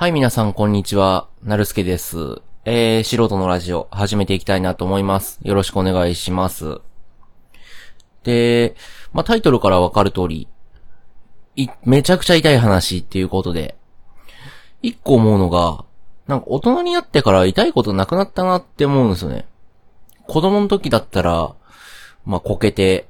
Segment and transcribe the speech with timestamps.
[0.00, 1.28] はい、皆さん、こんにちは。
[1.42, 2.40] なるすけです。
[2.64, 5.38] えー、素人のラジオ、始めていきたいなと思います。
[5.42, 6.80] よろしくお願いします。
[8.24, 8.76] で、
[9.12, 10.48] まあ、タイトルからわかる通り、
[11.54, 13.76] い、めちゃくちゃ痛い話っていうことで、
[14.80, 15.84] 一個思うのが、
[16.26, 19.44] なんか大人になってから痛いことなくなったなって思うんですよね。
[20.26, 21.54] 子供の時だったら、
[22.24, 23.06] まあ、こけて、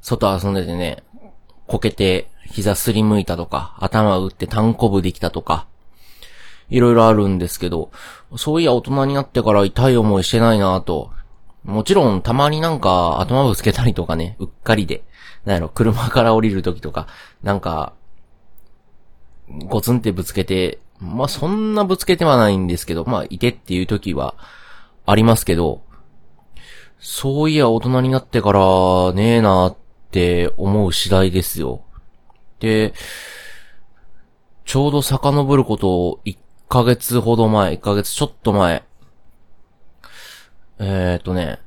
[0.00, 1.02] 外遊んでてね、
[1.66, 5.66] こけて、膝すりむいたとか、頭打って単コブできたとか、
[6.68, 7.90] いろいろあるんですけど、
[8.36, 11.10] そういや大人になってから痛い思いしてないなぁと。
[11.64, 15.04] もちろんたまになんか頭ぶつけたりとかね、うっかりで、
[15.44, 17.06] なんやろ、車から降りる時とか、
[17.42, 17.92] なんか、
[19.48, 24.34] ゴツンってぶつけて、まあそんなぶつけてはないんですけど、まあいてっていう時は
[25.04, 25.82] ありますけど、
[26.98, 29.76] そういや大人になってからねえなーっ
[30.12, 31.82] て思う次第ですよ。
[32.60, 32.94] で、
[34.64, 36.36] ちょうど遡ること1
[36.72, 38.82] ヶ月ほど前、1ヶ月ちょっと前。
[40.78, 41.58] えーっとね、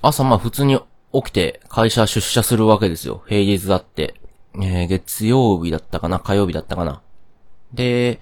[0.00, 0.78] 朝まあ普通に
[1.12, 3.24] 起きて会社出社するわけですよ。
[3.26, 4.14] 平日だって。
[4.54, 7.02] えー、月曜日だったかな火曜日だったかな
[7.74, 8.20] で、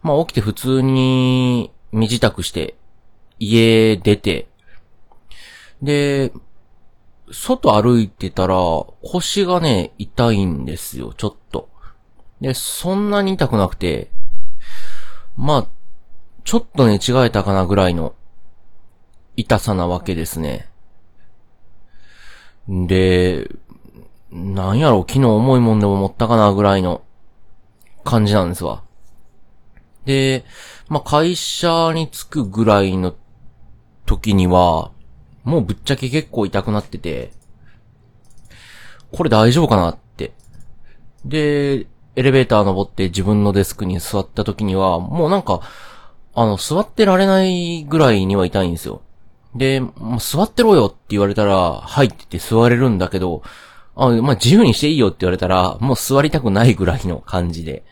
[0.00, 2.76] まあ起きて普通に身支度して
[3.38, 4.48] 家出て、
[5.82, 6.32] で、
[7.30, 8.56] 外歩いてたら
[9.02, 11.68] 腰がね、痛いんですよ、ちょっと。
[12.40, 14.10] で、そんなに痛くなくて、
[15.36, 15.66] まあ、
[16.44, 18.14] ちょっとね、違えたかなぐらいの
[19.36, 20.68] 痛さなわけですね。
[22.68, 23.48] で、
[24.30, 27.02] なんやろ、昨日重いもんでも持ったかなぐらいの
[28.04, 28.82] 感じなんですわ。
[30.04, 30.44] で、
[30.88, 33.14] まあ、会社に着くぐらいの
[34.06, 34.92] 時には、
[35.44, 37.32] もうぶっちゃけ結構痛くなってて、
[39.12, 40.32] これ大丈夫かなって。
[41.24, 45.60] で、エレベーター登って自分のデスクに座った時には、もうなんか、
[46.34, 49.02] あの、座ってられないぐらいには痛いんですよ。
[49.54, 53.42] で、もう座ってろよって言われたら、はいってて座れるんだけど、
[53.96, 57.84] あ、まあ、自由にしていいよって言われたら、もう座りたくないぐらいの感じで。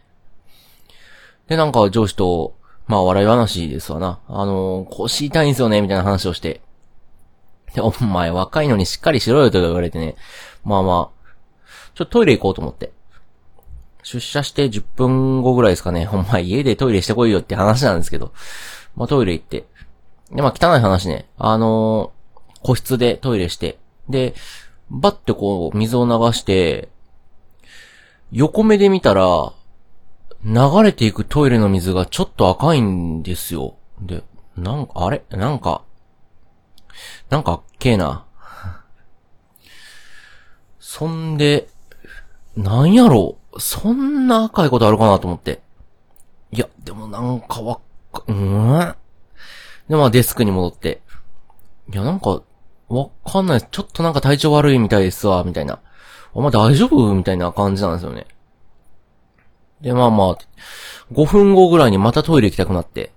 [1.47, 2.55] で、なんか上司と、
[2.89, 4.21] まあ、笑い話ですわな。
[4.27, 6.61] あの、腰痛いんですよね、みたいな話をして。
[7.75, 10.17] で、お前若いのにしっかりしろよとか言われてね。
[10.65, 11.23] まあまあ、
[11.95, 12.93] ちょっとトイレ行こうと思って。
[14.03, 16.09] 出社して10分後ぐらいですかね。
[16.13, 18.33] お前家でトイレしてこいよって話なんですけど。
[18.97, 19.65] まあトイレ行って。
[20.31, 21.27] で、まあ汚い話ね。
[21.39, 22.23] あのー
[22.63, 23.79] 個室でトイレして。
[24.09, 24.35] で、
[24.89, 26.89] バッてこう水を流して、
[28.31, 29.53] 横目で見たら、
[30.45, 30.53] 流
[30.83, 33.77] れていくトイレの水がちょっと赤いんですよ。
[34.01, 34.23] で、
[34.57, 35.23] なんか、あれ？
[35.31, 35.83] なんか、
[37.31, 38.25] なんか、けえな。
[40.79, 41.69] そんで、
[42.57, 43.42] なんやろう？
[43.59, 45.61] そんな赤いことあるかなと思って。
[46.51, 47.79] いや、でもなんかわっ
[48.13, 48.97] か、うーん？
[49.89, 51.03] で、まあデスクに戻って。
[51.93, 52.43] いや、なんか、
[52.89, 53.69] わかんないです。
[53.71, 55.81] ちょっとなんか体調悪いみたいですわ、みたいな。
[56.35, 57.15] お前大丈夫？
[57.15, 58.27] みたいな感じなんですよね。
[59.81, 60.39] で、まあまあ、
[61.13, 63.13] 5分後ぐらいにまたトイレ行きたくなって。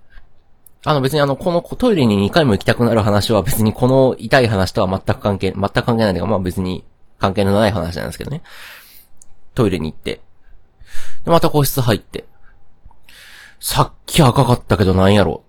[0.84, 6.84] あの別にあの、このトイレに2回も行きたくなる話は別にこの痛い話とは全く関係、全く関係ないというか、まあ別に
[7.18, 8.42] 関係のない話なんですけどね。
[9.54, 10.20] トイレに行って。
[11.26, 12.24] で、また個室入って。
[13.58, 15.42] さっき赤かったけどなんやろ。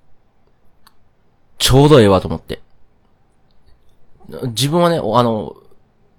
[1.59, 2.61] ちょうどええわと思って。
[4.47, 5.55] 自分はね、あの、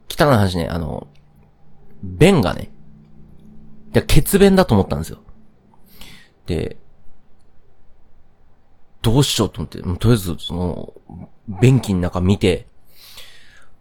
[0.09, 1.09] 汚い話ね、あの、
[2.03, 2.71] 便がね、
[3.91, 5.19] で血便だと思ったんですよ。
[6.47, 6.77] で、
[9.03, 10.95] どうしようと思って、とりあえず、その、
[11.61, 12.69] 便器の中見て、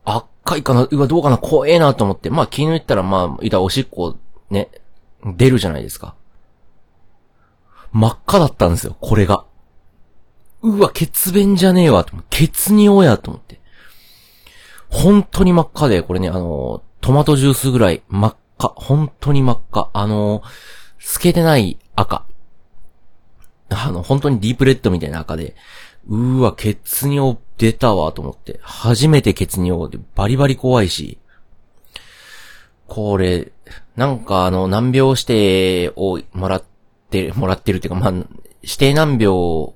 [0.06, 4.18] 赤いかなうわ、どうかな怖えなと思って、まあ気抜いたら、まあ、いたおしっこ、
[4.50, 4.70] ね、
[5.26, 6.16] 出るじゃないですか。
[7.92, 9.46] 真っ赤だったんですよ、これが。
[10.62, 12.48] うわ、血便じゃねえわ、と思って。
[12.48, 13.60] 血尿や、と思って。
[14.90, 18.70] 本当に真っ赤で、これね、あの、トマトジュースぐらい真っ赤。
[18.76, 19.90] 本当に真っ赤。
[19.94, 20.42] あの、
[21.00, 22.26] 透けてない赤。
[23.70, 25.56] あの、本当にディープレッドみたいな赤で、
[26.08, 28.60] うーわ、血尿出たわ、と思って。
[28.62, 31.20] 初めて血尿で、バリバリ怖いし。
[32.88, 33.52] これ、
[33.98, 36.64] なんかあの、難病指定をもらっ
[37.10, 38.14] て、もらってるっていうか、まあ、
[38.62, 39.74] 指定難病を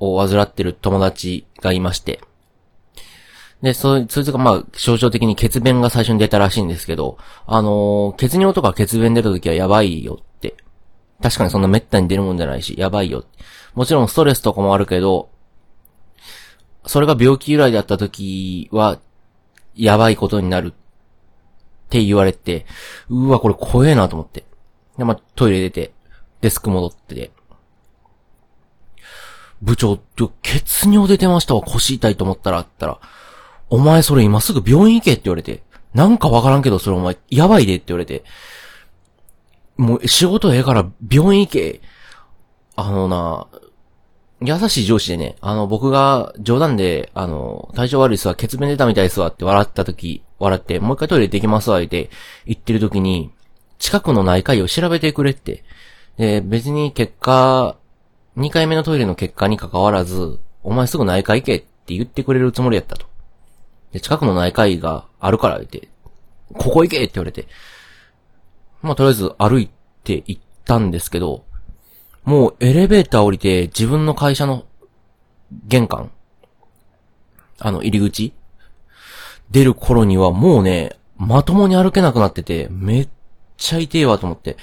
[0.00, 2.20] 患ってる友達がいまして。
[3.62, 7.16] で、そい、そいつがまあ、象徴的に血便が最初に出たらしいんですけど、
[7.46, 10.56] あのー血尿とか血便出た時はやばいよって。
[11.22, 13.24] 確かにそんな滅多に出るもんじゃないし、やばいよ。
[13.74, 15.30] もちろんストレスとかもあるけど、
[16.84, 18.98] それが病気由来だった時は、
[19.74, 20.74] やばいことになる
[21.84, 22.66] って言われて、
[23.08, 24.44] うわ、これ怖えなと思って。
[24.98, 25.92] で、まあ、トイレ出て、
[26.40, 27.30] デスク戻ってて、
[29.62, 29.98] 部長、
[30.42, 33.00] 血尿出てましたわ、腰痛いと思ったら、あったら、
[33.70, 35.62] お前それ今すぐ病院行けって言われて、
[35.94, 38.24] なんかわからんけど、それお前、やばいでって言われて、
[39.76, 41.80] もう仕事ええから病院行け。
[42.76, 43.46] あのな、
[44.40, 52.10] 優しい上司でね、あの、僕が冗談で、あの、体調悪いっすわ、血便出たみたいですわって笑った時、笑って、もう一回トイレ行ってきますわ、言って、
[52.46, 53.30] 言ってる時に、
[53.78, 55.64] 近くの内科医を調べてくれって。
[56.16, 57.76] で、別に結果、
[58.36, 63.06] 2回目のトイレの結果に関わらず、お前すぐ内科行けって言ってくれるつもりやったと。
[63.92, 65.88] で、近くの内科医があるから言って、
[66.52, 67.46] ここ行けって言われて、
[68.82, 69.70] まあ、とりあえず歩い
[70.02, 71.44] て行ったんですけど、
[72.24, 74.64] もうエレベーター降りて自分の会社の
[75.66, 76.10] 玄関
[77.58, 78.32] あの、入り口
[79.54, 83.08] 出る頃にはもうね、まともに歩けなくなってて、めっ
[83.56, 84.56] ちゃ痛えわと思って、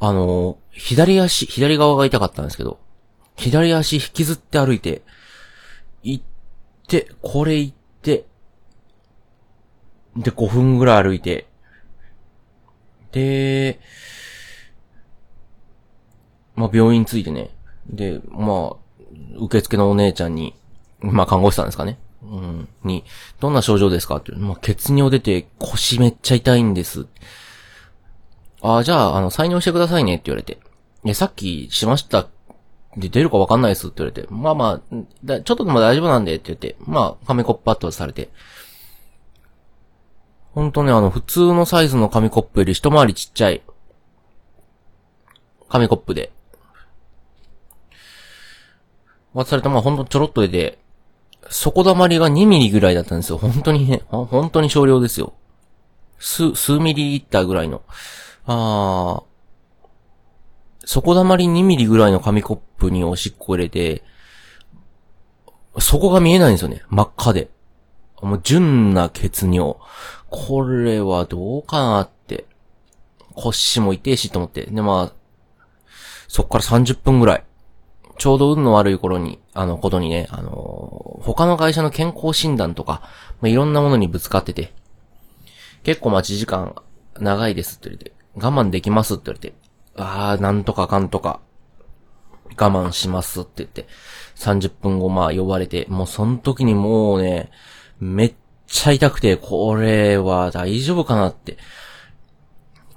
[0.00, 2.80] あの、左足、左側が痛かったんですけど、
[3.36, 5.02] 左足引きずって歩いて、
[6.02, 6.24] 行っ
[6.88, 8.26] て、これ行って、
[10.16, 11.46] で、5分ぐらい歩いて、
[13.12, 13.78] で、
[16.56, 17.50] まあ、病院着いてね。
[17.86, 18.76] で、まあ、
[19.38, 20.56] 受付のお姉ちゃんに、
[20.98, 22.00] まあ、看護師さんですかね。
[22.30, 22.68] うん。
[22.84, 23.04] に、
[23.40, 24.32] どんな症状ですかって。
[24.32, 27.06] まあ、血尿出て腰めっちゃ痛いんです。
[28.62, 30.58] ああ、じゃあ、あの、採尿してくださいねって言われて。
[31.04, 32.26] いや、さっきしました
[32.96, 34.26] で出るかわかんないですって言われて。
[34.30, 36.76] まあまあ、だちょっとでも大丈夫なんでって言って。
[36.80, 38.30] まあ、紙コップパッとされて。
[40.54, 43.62] ほんとね、あの、普通のサイズの紙コップより一回りちっちゃい、
[45.68, 46.32] 紙コップで、
[49.34, 50.78] 渡されたまあほんとちょろっと出て、
[51.50, 53.38] 底溜りが2ミリぐらいだったんですよ。
[53.38, 55.34] 本当にね、本当に少量ですよ。
[56.18, 57.82] 数、数ミリリッターぐらいの。
[58.46, 64.02] あー、底溜まり2ミリぐらいの紙コップにおしっこ入れて、
[65.78, 66.82] 底が見えないんですよね。
[66.88, 67.50] 真っ赤で。
[68.22, 69.76] もう純な血尿。
[70.30, 72.46] これはどうかなって。
[73.34, 74.64] 腰も痛いしと思って。
[74.64, 75.86] で、まあ、
[76.28, 77.44] そっから30分ぐらい。
[78.18, 83.02] ちょうど運の悪い頃に、あの、ことにね、あの他の会社の健康診断とか、
[83.40, 84.72] まあ、いろんなものにぶつかってて、
[85.82, 86.74] 結構待ち時間
[87.18, 89.54] 長いですって言われて、我慢できますって言われて、
[89.96, 91.40] あー、なんとかかんとか、
[92.58, 93.86] 我慢しますって言って、
[94.36, 97.50] 30分後まあ呼ばれて、もうその時にもうね、
[98.00, 98.34] めっ
[98.66, 101.58] ちゃ痛くて、これは大丈夫かなって。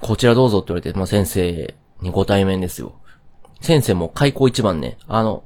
[0.01, 2.94] こちらどうぞって言われて、まあ、先生にご対面ですよ。
[3.62, 5.44] 先生も開口一番ね、あの、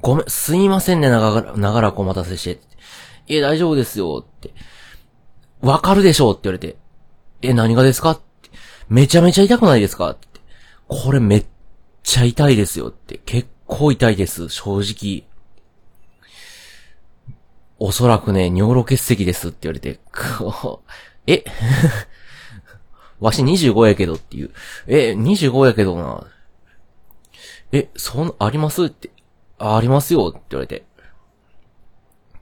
[0.00, 2.60] ごめん、すいませんね、長ら、長らくお待たせして。
[3.28, 4.52] え、大丈夫ですよ、って。
[5.60, 6.76] わかるでしょうって言われて。
[7.42, 8.50] え、何がですかって。
[8.88, 10.40] めちゃめちゃ痛くないですかって。
[10.88, 11.46] これめっ
[12.02, 13.18] ちゃ痛いですよって。
[13.24, 15.24] 結構痛いです、正直。
[17.78, 20.00] おそらくね、尿路結石ですって言われて、
[20.38, 20.90] こう、
[21.26, 21.44] え？
[23.20, 24.50] わし25やけどっていう。
[24.86, 26.26] え、25やけどな。
[27.76, 29.10] え、そん、ありますって。
[29.58, 30.84] あ、りますよって言われて。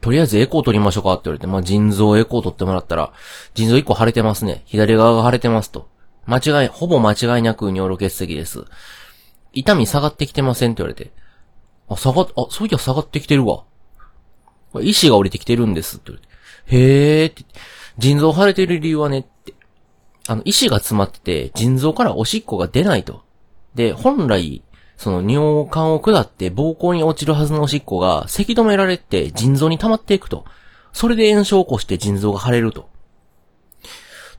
[0.02, 3.12] とりあえずエコー取りましょうかって言われて、まあ、腎臓エコー取ってもらったら、
[3.54, 4.62] 腎臓1個腫れてますね。
[4.66, 5.88] 左側が腫れてますと。
[6.26, 8.64] 間違い、ほぼ間違いなく尿路結石です。
[9.54, 11.12] 痛み下がってきてませんって言われて。
[11.88, 13.64] あ、下がっ、あ、そういや下がってきてるわ。
[14.72, 16.76] これ意志が降りてきてるんですって言われて。
[16.76, 17.44] へーって。
[17.98, 19.54] 腎臓腫れてる理由はねって。
[20.26, 23.22] あの、意志が詰まってて、腎臓からおしっこが出ないと。
[23.74, 24.62] で、本来、
[25.02, 30.44] その尿管を下って膀胱に落ちるはずのおしっこが、せき止められて腎臓に溜まっていくと。
[30.92, 32.88] それで炎症を起こして腎臓が腫れると。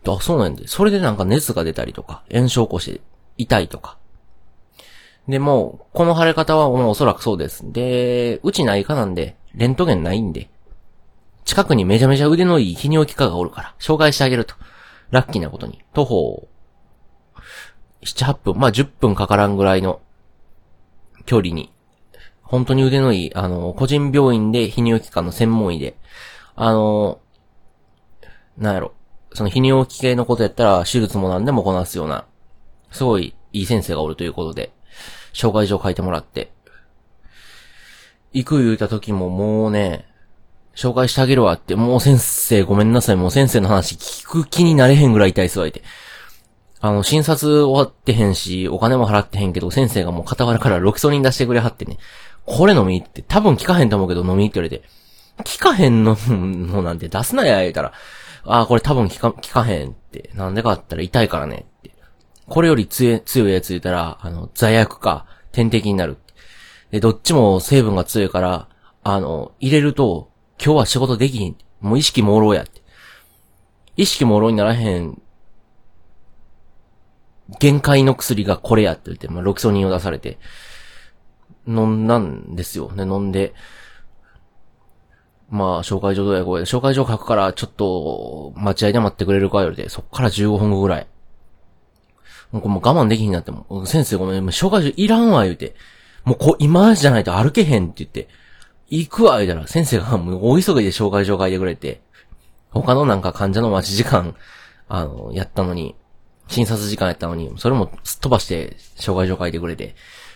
[0.08, 0.70] あ、そうなんで。
[0.70, 3.01] それでなんか熱が出たりとか、炎症を起こして
[3.38, 3.98] 痛いとか。
[5.27, 7.70] でも、この腫れ方はもうおそらくそうです。
[7.70, 10.50] で、うち内科なんで、レントゲンないんで、
[11.43, 14.55] 近くにめちゃめちゃ腕のいい泌尿器科がおるから、紹介してあげると。
[15.12, 15.84] ラッキーなことに。
[15.93, 16.48] 徒歩、
[18.05, 20.00] 7、8分、まあ10分かからんぐらいの
[21.25, 21.72] 距離に、
[22.42, 25.96] 本当に腕のいい、あの、個人病院で泌尿器科の専門医で、
[26.56, 27.20] あの、
[28.58, 28.94] なんやろ、
[29.34, 32.25] その泌尿器系のことやったら手術も何でもこなすような、
[32.92, 34.72] すごいいい先生がおるということで、
[35.34, 36.51] 紹介状書いてもらって、
[38.34, 40.06] 行く言うた時ももうね、
[40.75, 45.84] 紹介してあげるわって、もう先生ごめんなさい、もう先生の話聞く気になれへんぐらい痛いすわ、いて。
[46.86, 51.98] あの、診察終わってへんし、お金も払ってへんけど、先生がもう傍らからロキソニン出してくれはってね、
[52.46, 54.84] これ飲みって多分効かへんと思うけど飲みって言われて、
[55.38, 57.94] 効かへんの、のなんて出すなや、言うたら、
[58.44, 61.92] ああ、これ多分効か、効かへんって、なんでかあったら痛いからねって。
[62.50, 66.18] これより強い、強いやつ言ったら、あの、罪悪か、点滴になる。
[66.92, 68.68] で、どっちも成分が強いから、
[69.04, 71.56] あの、入れると、今日は仕事できひん。
[71.80, 72.82] もう意識朦朧やって。
[73.96, 75.22] 意識朦朧にならへん、
[77.60, 80.38] 限界の薬がこれやって言って、まあ、ロキソニンを出されて、
[81.68, 82.92] 飲んだんですよ。
[82.92, 83.54] ね、飲んで、
[85.50, 91.08] まあ、紹介状どうやこれ、紹介状書くから、ちょっと、待合で待ってくれるかよりで、そっから15分後ぐらい。
[92.52, 95.76] もうもう我慢できひんなっても、先生ごめん、紹介状いらんわ、言うて。
[96.24, 98.30] もうこう、今じゃないと歩けへんって言って、
[98.90, 102.02] 行くわ、言うたら、先生がもう大急ぎで紹介状書いてくれて、
[102.70, 104.36] 他のなんか患者の待ち時間、
[104.88, 105.96] あの、やったのに、
[106.53, 109.95] 診察時間やったのに、それもすっ飛ばして、紹介状書いてくれて、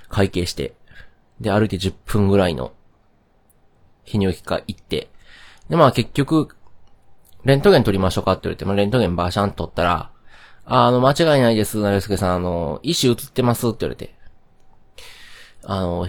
[0.09, 0.73] 会計して、
[1.39, 2.73] で、歩いて10分ぐらいの、
[4.05, 5.09] 泌尿器科行って、
[5.69, 6.55] で、まあ結局、
[7.43, 10.11] レントゲン取りましょうかって言われて、まあレントゲンバーシャン取ったら、
[10.65, 14.15] あの、間違いないです、なるすけさん、あの、医師映ってますって言われて。
[15.63, 16.07] あの、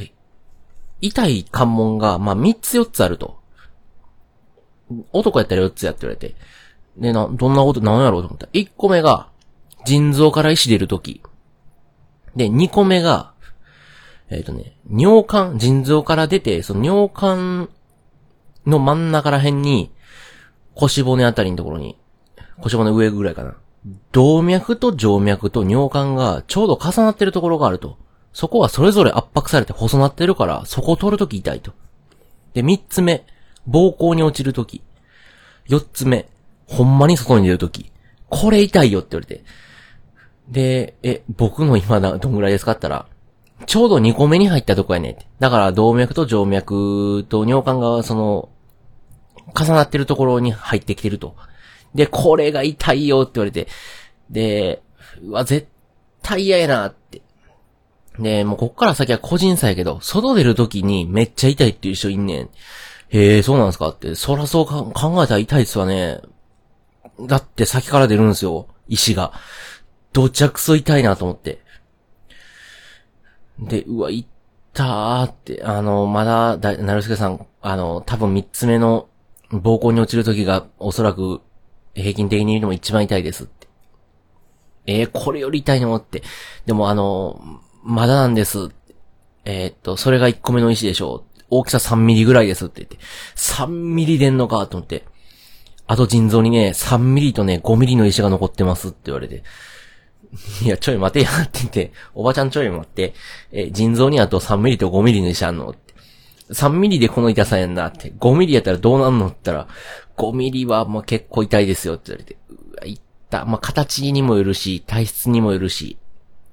[1.01, 3.39] 痛い関門が、まあ、3つ4つあると。
[5.13, 6.35] 男やったら4つやって言われて。
[6.97, 9.29] で、な、どんなこと、なんやろうと思った、1個目が、
[9.85, 11.23] 腎臓から石出るとき。
[12.37, 13.33] で、2個目が、
[14.31, 17.71] えっ、ー、とね、尿管、腎臓から出て、その尿管
[18.67, 19.91] の真ん中ら辺に、
[20.75, 21.99] 腰骨あたりのところに、
[22.61, 23.57] 腰骨上ぐらいかな。
[24.13, 27.97] 動脈と静脈と尿管がちょうど重なってるところがあると。
[28.33, 31.73] そこはそれぞれ圧迫されて細なってるから、そこを取るとき痛いと。
[32.55, 33.25] で、三つ目、
[33.69, 34.83] 膀胱に落ちるとき。
[35.67, 36.29] 四つ目、
[36.67, 37.91] ほんまに外に出るとき。
[38.29, 39.45] これ痛いよって言われて。
[40.49, 43.07] で、え、僕の今だ、どんぐらいですかったら、
[43.67, 45.27] ちょうど2個目に入ったとこやねって。
[45.41, 48.49] だから動脈と静脈と尿管がその、
[49.55, 51.35] 重なってるところに入ってきてると。
[51.95, 53.69] で、これが痛いよって言われて。
[54.31, 54.83] で、
[55.23, 55.69] うわ、絶
[56.23, 57.23] 対嫌やなって。
[58.19, 62.51] で、もうこっから先は個人差やけど、外出るときにめっちゃ痛いっていう人いんねん。
[63.11, 64.15] へえ、そうなんですかって。
[64.15, 66.21] そらそう考えたら痛いっすわね。
[67.21, 68.69] だって先から出るんですよ。
[68.89, 69.33] 石が。
[70.13, 71.61] どちゃくそ痛いなと思って。
[73.59, 79.09] で、うわ、痛ーって、あの、まだ、だ、なるすけさん、あの、多分三つ目の
[79.51, 81.41] 膀胱に落ちるときがおそらく
[81.95, 83.67] 平均的に言うのも一番痛いですって。
[84.87, 86.23] えー、これより痛いのって。
[86.67, 87.41] でもあの、
[87.83, 88.71] まだなんです。
[89.45, 91.43] えー、っと、それが1個目の石でしょう。
[91.51, 92.99] 大きさ3ミリぐらいですって言って。
[93.37, 95.05] 3ミリ出んのかと思って。
[95.87, 99.43] あと腎臓にね、3ミリとね、5ミリの石が残ってますって言われて。
[100.63, 103.15] いや、ちょい待てやって言って、おばちゃんちょい待って、
[103.53, 105.71] え、腎臓にあと3ミリと5ミリの石あんの？
[105.71, 105.95] って。
[106.51, 108.13] 3ミリでこの痛さやんなって。
[108.19, 109.29] 5ミリやったらどうなんの？
[109.29, 109.69] って言ったら、
[110.17, 112.37] 5ミリはもう結構痛いですよって言われて。
[112.51, 113.45] うわ、痛。
[113.45, 115.99] まあ、形にもよるし、体質にもよるし、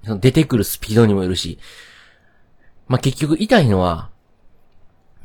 [0.03, 1.59] その出てくるスピードにもよるし、
[2.87, 4.09] まあ、結局痛いのは、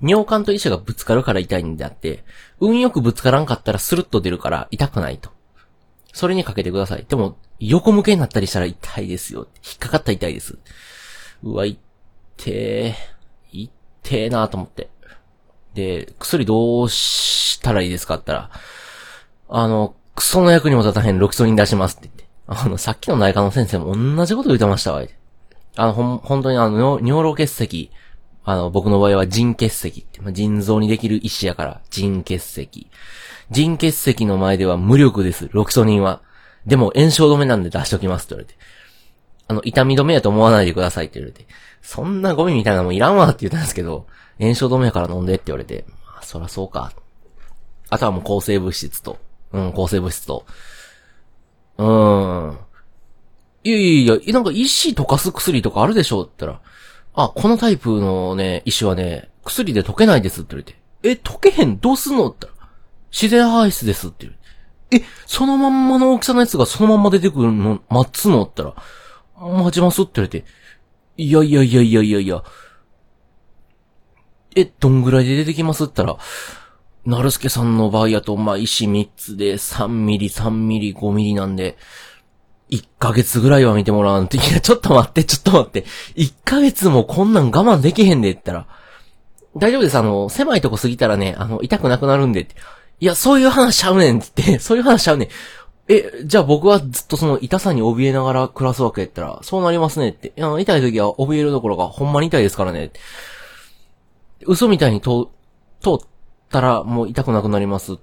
[0.03, 2.25] 尿管と医者がぶつかるから痛いんであって、
[2.59, 5.31] 運よくぶつからんかったらスルッと出るから痛くないと。
[6.13, 7.05] それにかけてください。
[7.09, 9.47] でも、横向けになったりしたら痛いですよ。
[9.65, 10.59] 引っかかったら痛いです。
[11.43, 11.79] うわ、痛
[12.47, 12.95] え、
[13.53, 13.71] 痛
[14.13, 14.91] えなと思って。
[15.75, 18.51] で、薬どうしたらいいですかったら、
[19.49, 22.25] あの、クソの役にも立たへんロキソニン出しますって言って。
[22.47, 25.05] あの、さっきの内科の先生も同じこと言ってましたわ。
[25.77, 27.91] あの、ほん、本当にあの、尿路結石、
[28.45, 32.89] あの、僕の場合は腎結石って、まあ、腎臓にできる石やから、腎結石。
[33.51, 36.23] 腎結石の前では無力です、ロキソニンは。
[36.67, 38.55] でも炎症止めなんで出しときますって言われて。
[39.49, 41.47] あの、痛み止めやと思わないでくださいって言われて。
[41.83, 44.07] そんなゴミみたいなもいらんわって言ったんですけど、
[44.39, 45.85] 炎症止めやから飲んでって言われて。
[46.07, 46.93] まあ、そらそうか。
[47.89, 49.19] あとはもう抗生物質と、
[49.53, 50.47] うん、抗生物質と、
[51.77, 52.59] うーん。
[53.65, 56.71] いやいやいや、なんか石溶かす薬とかあるでしょって言ったら、
[57.15, 60.79] あ、このタイプのね、石はね、薬で溶けないですって言われて。
[61.03, 61.79] え、溶けへん？
[61.79, 62.29] どうすんの？
[62.29, 62.71] って言ったら、
[63.11, 64.37] 自然排出ですって言わ
[64.91, 65.05] れて。
[65.05, 68.43] え、そのまんまの大きさのやつがそのまんま出てくるの待つの？
[68.43, 68.83] って言った
[69.43, 70.45] ら、待ちますって言われて。
[71.17, 72.43] いやいやいやいやいやいや。
[74.57, 81.79] え、どんぐらいで出てきますって言ったら、なるすけさんの場合やと、まあ、石3つで3ミリ、3ミリ、5ミリなんで、
[82.71, 84.37] 1ヶ月ぐらいは見てもらわんと。
[84.37, 85.85] いや、ちょっと待って、ちょっと待って。
[86.17, 88.67] 1ヶ月もこんなん我慢できへんでって言ったら、
[89.57, 92.55] 大丈夫です、あの、狭いとこ過ぎたらね、あの、痛くなくなるんでって。
[93.01, 95.29] いや、そういう話しちゃうねんって言って、 そういう話しちゃうねん。
[95.89, 100.29] え、じゃあ僕はずっとその痛さに怯えながら暮らすわけやったら、そうなりますねって。
[100.37, 102.93] いや、痛い時は怯えるどころか、ほんまに痛いですからね。
[104.47, 105.27] 嘘みたいに通、
[105.81, 105.99] 通っ
[106.51, 107.95] たらもう痛くなくなります。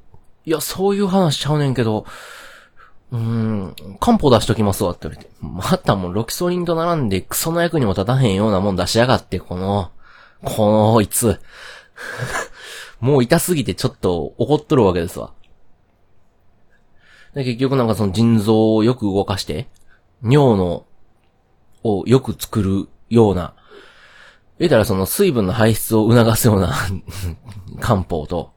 [0.45, 2.05] いや、そういう話しちゃうねんけど、
[3.11, 5.31] うーん、漢方出しときますわって言われて。
[5.41, 9.91] またもうロキソニンと並んでクソの役にも立たへんようなもん出しやがって、この、
[10.43, 11.39] このいつ。
[12.99, 15.31] もう痛すぎてちょっと怒っとるわけですわ。
[17.33, 19.69] で、結局なんかその腎臓をよく動かして、
[20.23, 20.85] 尿の、
[21.83, 23.53] をよく作るような、
[24.59, 26.73] 言うたらその水分の排出を促すような
[27.79, 28.51] 漢方と、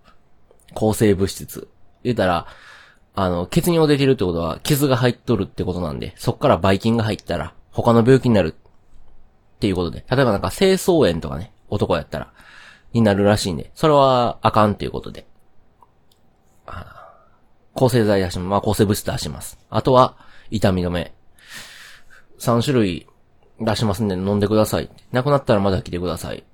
[0.75, 1.69] 抗生物質。
[2.02, 2.47] 言うたら、
[3.14, 8.55] あの、血尿出てるってことは、傷が入っとるってことなんで、そっからばい菌が入ったら、他の病気になる。
[8.57, 10.05] っていうことで。
[10.11, 12.33] 例えばなんか、清掃炎とかね、男やったら、
[12.93, 15.26] になるらしいんで、それはあかんっていうことで。
[16.67, 17.14] あ
[17.75, 18.49] 抗生剤出します。
[18.49, 19.59] まあ、抗生物質出します。
[19.69, 20.17] あとは、
[20.50, 21.12] 痛み止め。
[22.38, 23.07] 3種類
[23.61, 24.90] 出しますんで飲んでください。
[25.12, 26.45] なくなったらまだ来てください。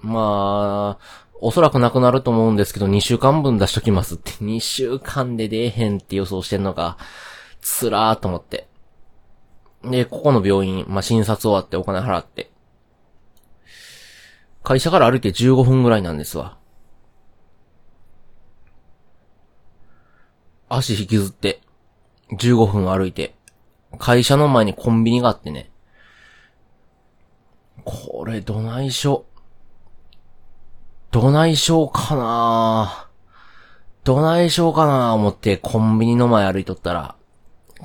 [0.00, 4.32] まあ、おそらくなくなると思うんですけど、2週間分出しときますって。
[4.32, 6.98] 2週間で出えへんって予想してんのか、
[7.62, 8.68] つらーと思って。
[9.82, 12.50] で、ここの病院、まあ、診察終わってお金払って。
[14.62, 16.58] 会社から歩いて15分ぐらいなんですわ。
[20.68, 21.62] 足引きずって、
[22.32, 23.34] 15分歩いて、
[23.98, 25.70] 会社の前にコンビニがあってね。
[27.84, 29.24] これ、どないしょ。
[31.10, 33.08] どないしょうかな
[34.04, 37.16] どないしょうかな思ってコンビニの前歩いとったら、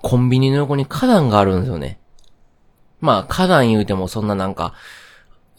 [0.01, 1.99] コンビニの横に花壇があるんですよね。
[3.01, 4.73] まあ、花壇言うてもそんななんか、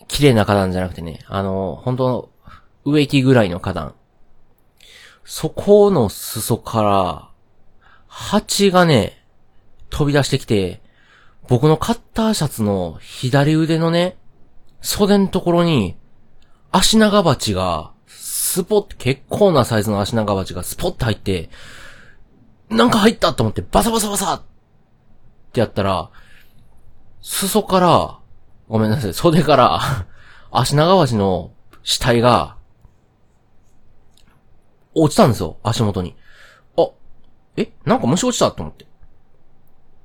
[0.09, 2.31] 綺麗な花壇じゃなくてね、あの、本当
[2.85, 3.95] 植木ぐらいの花壇。
[5.25, 7.29] そこの裾から、
[8.07, 9.25] 蜂がね、
[9.91, 10.81] 飛び出してきて、
[11.49, 14.17] 僕のカッターシャツの左腕のね、
[14.81, 15.97] 袖のところに、
[16.77, 21.49] 足長鉢が、スポッ、結構なサイズの足長鉢がスポッて入って、
[22.69, 24.43] なんか入ったと思ってバサバサバサっ
[25.55, 26.11] てやったら、
[27.23, 28.19] 裾から、
[28.69, 29.81] ごめんなさい、袖から
[30.51, 31.51] 足長鉢の
[31.83, 32.59] 死体が、
[34.95, 36.15] 落ちたんですよ、足元に。
[36.77, 36.91] あ、
[37.57, 38.85] えなんか虫落ちたと思って。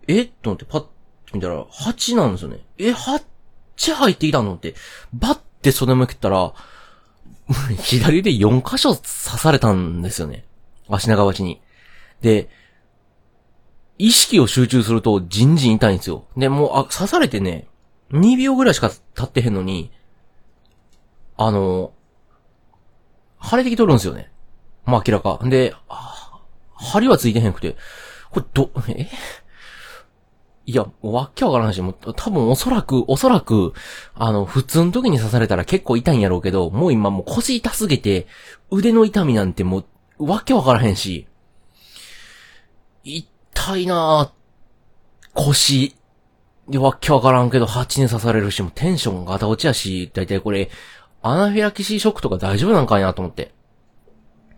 [0.07, 0.25] え？
[0.25, 0.87] と思ってパッて
[1.33, 2.65] 見たら、蜂なんですよね。
[2.77, 3.25] え、蜂
[3.93, 4.75] 入ってきたのって、
[5.13, 6.53] バッて袖向けたら、
[7.83, 10.45] 左で4箇所刺されたんですよね。
[10.89, 11.61] 足長鉢に。
[12.21, 12.49] で、
[13.97, 16.25] 意識を集中すると、じんじん痛いんですよ。
[16.35, 17.67] で、もう、あ、刺されてね、
[18.11, 19.91] 2秒ぐらいしか経ってへんのに、
[21.37, 21.93] あの、
[23.43, 24.31] 腫れてきとるんですよね。
[24.85, 25.39] まあ明らか。
[25.43, 25.73] で、
[26.75, 27.75] 針はついてへんくて、
[28.31, 29.07] これど、え？
[30.65, 33.73] いや、わっきゃわからんし、もう、多分おそらく、おそらく、
[34.13, 38.27] あの、普通の時に刺されたら結構痛いんやろうけど、もう今もう腰痛すぎて、
[38.69, 39.85] 腕の痛みなんても
[40.19, 41.27] う、わっきゃわからへんし、
[43.03, 45.95] 痛いなぁ、腰。
[46.69, 50.69] で、わっきゃわからんけど、蜂に刺されるし、もうテンションガタ落ちやし、だいたいこれ、
[51.23, 53.51] アナフィラキシーショックとか大丈夫なんかいなと思って。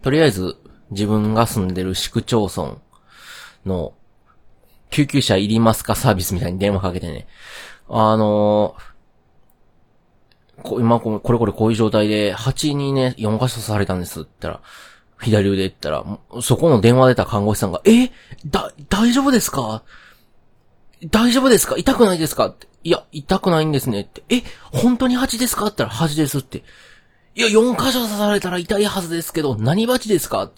[0.02, 0.58] とりあえず、
[0.92, 2.76] 自分が住んでる市区町村
[3.66, 3.94] の、
[4.94, 5.96] 救急車いりますか？
[5.96, 7.28] サービスみたいに電話かけてね。
[7.90, 14.62] あのー、今これこれこういう状態で、蜂にね、4箇所刺されたんですって言ったら、
[15.20, 16.06] 左腕言ったら、
[16.42, 18.12] そこの電話出た看護師さんが、え？
[18.46, 19.84] だ、大丈夫ですか？
[21.10, 21.76] 大丈夫ですか？
[21.76, 22.46] 痛くないですか？
[22.48, 22.68] って。
[22.84, 24.24] いや、痛くないんですねって。
[24.30, 25.66] え、本当に蜂ですか？
[25.66, 26.64] って言ったら、蜂ですって。
[27.34, 30.52] いや、4箇所刺されたら痛いはずですけど、何鉢ですか？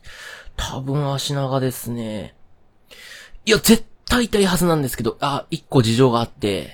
[0.58, 2.36] 多分足長ですね。
[3.45, 6.70] いや、絶対痛いはずなんですけど、あ、1個事情があって、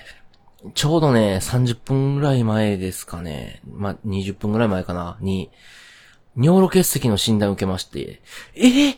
[0.75, 3.61] ちょうどね、30分ぐらい前ですかね。
[3.65, 5.49] ま20分ぐらい前かな、に、
[6.37, 8.21] 尿路結石の診断を受けまして、
[8.55, 8.97] え？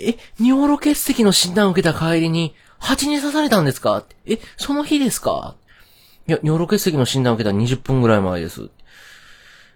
[0.00, 4.04] え、尿路結石の診断を受けた帰りに、蜂に刺されたんですか？
[4.26, 5.56] え、その日ですか？
[6.26, 8.70] いや、尿路結石の診断を受けた20分ぐらい前です。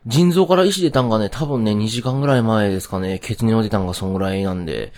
[0.07, 4.93] 腎臓から石出たんがね、多分ね、2時間ぐらい前ですかね、血尿出たんがそんぐらいなんで、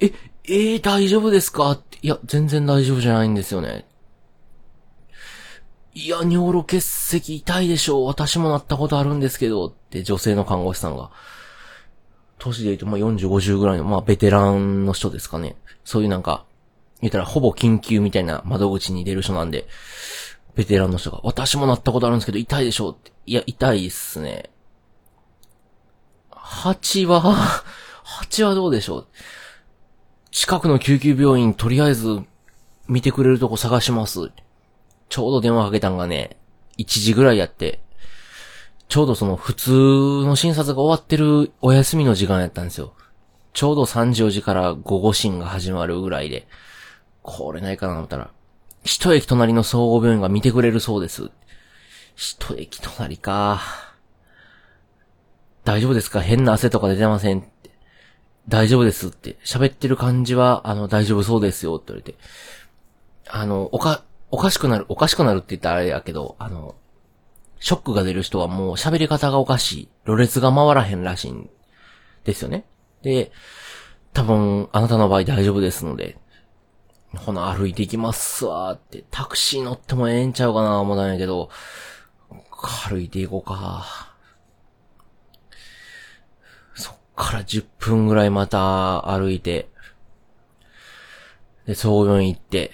[0.00, 0.12] え、
[0.50, 1.72] えー、大丈夫ですか？
[1.72, 3.86] って、いや、全然大丈夫じゃないんですよね。
[5.94, 8.06] いや、尿路結石痛いでしょう。
[8.06, 11.10] 私もなったことあるんですけど、って女性の看護師さんが。
[12.38, 15.56] 年で言うと、ま、40、50ぐらいの、まあ、ベテランの人ですかね。
[15.84, 16.44] そういうなんか、
[17.02, 19.66] 言ったら、ほぼ緊急みたいな窓口に出る人なんで、
[20.54, 23.12] ベテランの人が、私もなったことあるんですけど、痛いでしょうって。
[23.26, 24.50] いや、痛いっすね。
[26.30, 27.20] 蜂は、
[28.04, 29.06] 蜂はどうでしょう
[30.40, 32.22] 近くの救急病院、とりあえず、
[32.86, 34.30] 見てくれるとこ探します。
[35.08, 36.36] ちょうど電話かけたんがね、
[36.78, 37.80] 1時ぐらいやって、
[38.86, 42.94] ちょうどその普通の診察が終わってるお休みの時間やったんですよ。
[43.52, 46.46] ちょうど3時4時から午後診が始まるぐらいで、
[47.22, 48.30] これないかなと思ったら、
[48.84, 51.32] 一駅隣の総合病院が見てくれるそうです。
[52.14, 53.60] 一駅隣か。
[55.64, 56.20] 大丈夫ですか？
[56.20, 57.44] 変な汗とか出てません。
[58.48, 59.36] 大丈夫ですって。
[59.44, 62.18] 喋ってる感じは、あの、大丈夫そうですよって言われて。
[63.28, 66.74] あの、おか、おかしくなる、おかしくなるって言ったらあれやけど、あの、
[67.60, 69.88] ショックが出る人はもう喋り方がおかしい。
[70.04, 71.50] ろれつが回らへんらしいん
[72.24, 72.64] ですよね。
[73.02, 73.32] で、
[74.14, 76.18] 多分、あなたの場合大丈夫ですので、
[77.16, 81.50] ほな、歩いていきますわーって、タクシー乗ってもええんちゃうかな思ったんやけど、
[82.88, 84.14] 歩いていこうか。
[86.74, 89.68] そっから10分ぐらいまた歩いて、
[91.66, 92.70] で、総病院行って、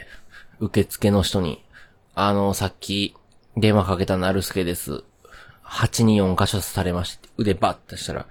[0.61, 1.64] 受付の人に、
[2.14, 3.16] あの、さっき、
[3.57, 5.02] 電話かけたなるすけです。
[5.64, 8.26] 8に4箇所されまして、腕バッとしたら、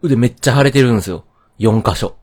[0.00, 1.24] 腕めっちゃ腫れてるんですよ。
[1.58, 2.16] 4箇所。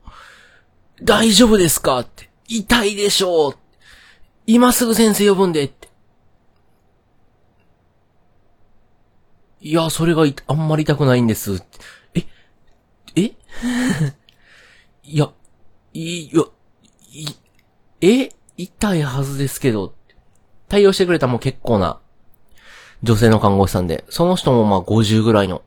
[1.02, 2.28] 大丈夫ですかって。
[2.48, 3.54] 痛いでしょう
[4.46, 5.88] 今すぐ先生呼ぶんでって。
[9.60, 11.62] いや、それがあんまり痛くないんです。
[15.04, 15.30] いや、
[15.92, 16.42] いや、
[17.12, 17.26] い、
[18.00, 18.28] え？
[18.56, 19.94] 痛いはずですけど。
[20.68, 22.00] 対応してくれたもう結構な
[23.02, 25.62] 女性の看護師さんで、その人もまあ50ぐらいの、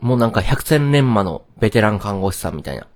[0.00, 2.86] もうなんか百戦錬磨のベテラン看護師さんみたいな。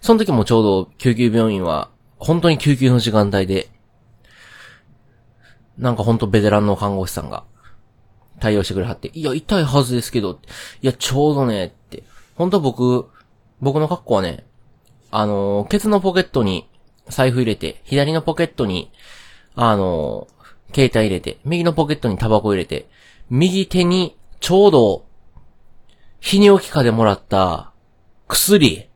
[0.00, 3.68] その時もちょうど救急病院は、本当に救急の時間帯で、
[5.76, 7.44] なんか本当ベテランの看護師さんが
[8.40, 10.40] 対応してくれはって、いや、痛いはずですけど、
[10.80, 12.04] いや、ちょうどね、って。
[12.36, 13.08] 本当僕、
[13.60, 14.46] 僕の格好はね、
[15.10, 16.68] あのーケツのポケットに
[17.08, 18.92] 財布入れて、左のポケットに、
[19.54, 20.36] あのー
[20.74, 22.88] 携帯入れて、右のポケットにタバコ入れて、
[23.30, 25.06] 右手にちょうど、
[26.20, 27.72] 泌尿器科でもらった
[28.28, 28.88] 薬、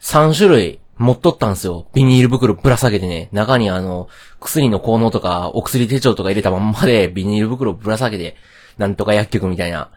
[0.00, 1.86] 3種類持っとったんですよ。
[1.94, 3.28] ビニール袋ぶら下げてね。
[3.32, 4.08] 中にあの、
[4.40, 8.36] 薬の効能とか、お薬手帳とか入れたまんまで、ビニール袋ぶら下げて、
[8.78, 9.90] なんとか薬局みたいな、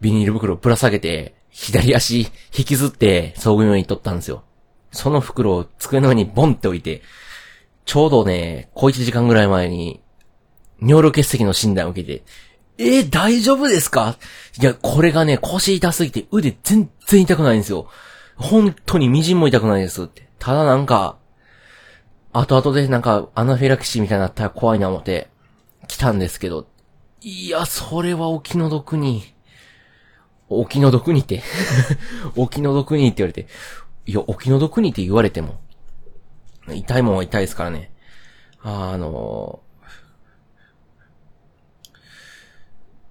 [0.00, 4.44] ビニール袋ぶら下げて、左足引きずって、総合病院に行っとったんですよ。
[4.92, 7.02] その袋を机の上にボンって置いて、
[7.84, 10.00] ちょうどね、小1時間ぐらい前に、
[10.80, 12.24] 尿路結石の診断を受けて、
[12.78, 14.16] えー大丈夫ですか？
[14.58, 17.88] いや、これがね、腰痛すぎて腕全然痛くないんですよ。
[18.36, 20.28] 本当にみじんも痛くないですって。
[20.38, 21.18] ただなんか、
[22.32, 25.28] 後々でなんかアナフィラキシーみたいになったら怖いな思って、
[25.88, 26.66] 来たんですけど、
[27.20, 29.34] いや、それはお気の毒に、
[30.50, 31.42] お気の毒にて、
[32.36, 33.48] お気の毒にって言われて、
[34.06, 35.60] いや、お気の毒にって言われても、
[36.68, 37.92] 痛いもんは痛いですからね。
[38.62, 39.70] あのー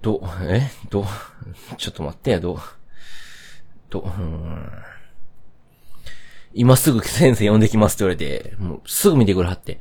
[0.02, 0.70] ど、え？
[0.90, 1.06] ど、
[1.78, 2.60] ちょっと待ってや、ど、
[3.90, 4.72] ど、うん。
[6.54, 9.80] 今すぐ先生呼んできますって言われて、もうすぐ見てくれはって。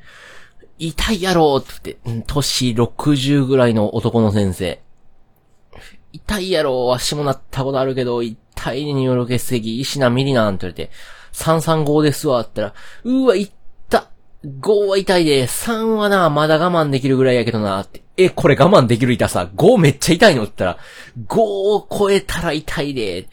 [0.78, 4.80] 痛いやろって言って、うん年60ぐらいの男の先生。
[6.12, 10.90] 痛いやろ足もなったことあるけど、痛いねによる結石、石なミリなんて言われて、
[11.32, 14.08] 335ですわって言ったら、うわ、痛っ
[14.44, 18.02] !5 は痛いで、3はな、まだ我慢できるぐらいやけどなって。
[18.16, 20.84] え、これ我慢できる痛さ、5めっちゃ痛いのって言ったら、
[21.26, 23.28] 5を超えたら痛いで、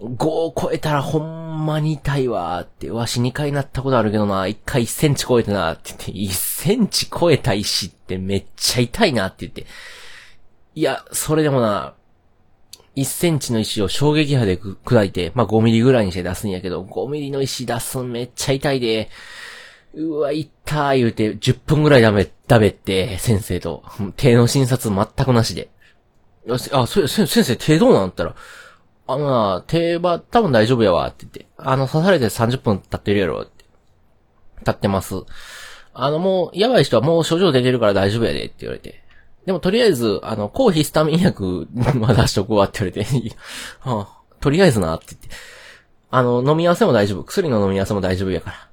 [0.00, 9.66] 5を超えたらほんまに痛いわって、わし2回なったことあるけどな、1回1センチ超えてなって言って、1センチ超えた石ってめっちゃ痛いなって言って、
[10.74, 11.94] いや、それでもな、
[12.96, 19.08] 1センチの石を衝撃波で砕いて、まあ、5ミリぐらいにして出すんやけど、5ミリの石出すんめっちゃ痛いで、
[19.94, 23.82] うわ、痛ー言うて、10分ぐらいダメ、ダメって、先生と、
[24.16, 25.70] 手の診察全くなしで。
[26.46, 28.34] よしあ、それ、先生、手どうなんったら、
[29.06, 31.46] あのな、手は多分大丈夫やわ、って言って。
[31.58, 33.64] あの、刺されて30分経ってるやろ、って。
[34.64, 35.14] 経ってます。
[35.92, 39.01] あの、もう、やばい人はもう症状出てるから大丈夫やで、って言われて。
[39.46, 41.68] でも、とりあえず、あの、抗ヒスタミン薬
[42.00, 43.36] は出しとくわ、って言われて。
[43.80, 45.28] はあ、とりあえずな、って言って。
[46.10, 47.24] あの、飲み合わせも大丈夫。
[47.24, 48.68] 薬の飲み合わせも大丈夫やから。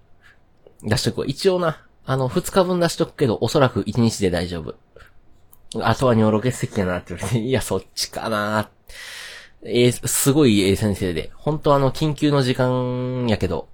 [0.83, 1.25] 出しとくわ。
[1.27, 4.75] 一応な、あの、2日分出しとくけど、おそらく1日で大丈夫。
[5.81, 7.39] あとは尿路結石やな、って言われて。
[7.45, 8.69] いや、そっちかな。
[9.63, 11.31] えーすごいええ先生で。
[11.35, 13.67] 本当あの、緊急の時間やけど、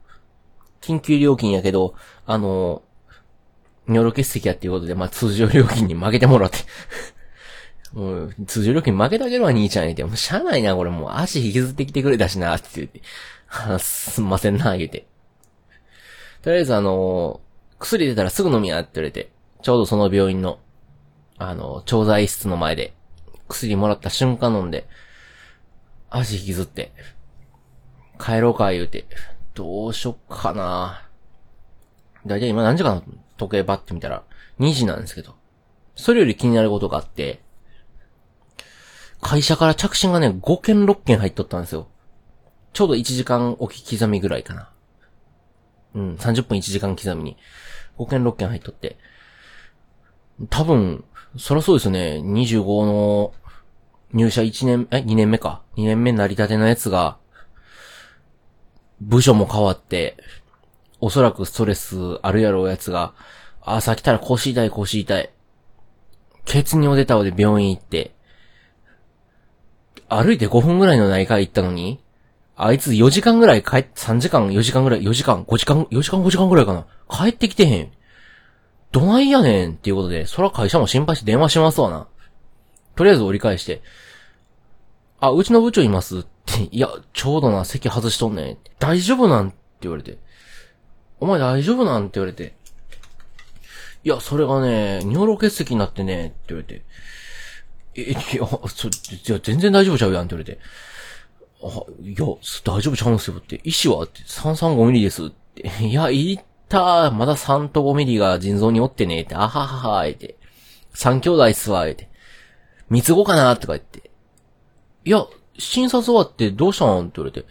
[0.81, 1.93] 緊急料金やけど、
[2.25, 2.81] あの、
[3.87, 6.57] 尿路結石やっていうことで、まあ、通常料金に負けてもらって。
[7.93, 10.03] もう、通常料金負けてあげるわ、兄ちゃん言うて。
[10.03, 13.01] もう、しゃあないな、これもう、足引きずってきてくれたしな、って言って。
[13.79, 15.05] すんませんな、言うて。
[16.41, 17.41] とりあえずあの、
[17.79, 19.29] 薬出たらすぐ飲みやって言われて、
[19.61, 20.59] ちょうどその病院の、
[21.37, 22.93] あの、調剤室の前で、
[23.47, 24.87] 薬もらった瞬間飲んで、
[26.09, 26.91] 足引きずって、
[28.19, 29.05] 帰ろうか言うて、
[29.53, 31.01] どうしよっかな
[32.25, 33.03] だいたい今何時かな
[33.37, 34.23] 時計バッて見たら、
[34.59, 35.35] 2時なんですけど。
[35.95, 37.41] それより気になることがあって、
[39.21, 41.87] 会社から着信がね、5件6件入っとったんですよ。
[42.73, 44.69] ちょうど1時間おき刻みぐらいかな。
[45.95, 47.37] うん、30分1時間刻みに。
[47.97, 48.97] 5件6件入っとって。
[50.49, 51.05] 多分、
[51.37, 52.21] そらそうですよね。
[52.23, 53.33] 25の
[54.13, 55.61] 入社1年、え、2年目か。
[55.77, 57.17] 2年目成り立てのやつが、
[59.01, 60.17] 部署も変わって、
[61.01, 63.13] おそらくストレスあるやろうやつが、
[63.61, 65.29] 朝来たら腰痛い腰痛い。
[66.45, 68.13] 血尿出たので病院行って、
[70.07, 71.99] 歩いて5分ぐらいの内科行ったのに、
[72.55, 76.85] あいつ4時間ぐらい帰っ、3時間、4時間ぐらい、4時間、5時間、4時間5時間ぐらいかな。
[77.09, 77.91] 帰ってきてへん。
[78.91, 82.07] どないやねんっていうことで、そら会社も心配して電話しますわな。
[82.95, 83.81] とりあえず折り返して、
[85.19, 88.57] あ、うちの部長いますって、いや、ちょうどな、席外しとんねん。
[88.79, 89.49] 大丈夫なん？
[89.49, 90.17] って言われて。
[91.25, 92.53] お前大丈夫なんって言われて。
[94.03, 96.85] いや、それがね、尿路結石になってね、って言われて。
[97.95, 100.59] え、いや、そ、じゃ全然大丈夫ちゃうやんって言われて。
[101.63, 102.25] あ、いや、
[102.63, 103.59] 大丈夫ちゃうんすよって。
[103.63, 105.67] 医師はって、335ミリですって。
[105.83, 109.33] いや、いったまだ3と5ミリが腎臓におってねって。
[109.33, 110.35] あははは、って。
[110.93, 112.07] 3兄弟っすわ、って。
[112.91, 114.11] 三つ子かなとか言って。
[115.05, 115.25] いや、
[115.57, 117.47] 診察終わってどうしたんって言われて。